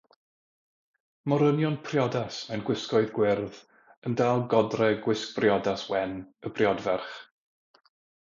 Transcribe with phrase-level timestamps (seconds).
[1.33, 3.59] Morynion priodas mewn gwisgoedd gwyrdd
[4.09, 6.17] yn dal godre gwisg briodas wen
[6.49, 7.13] y briodferch.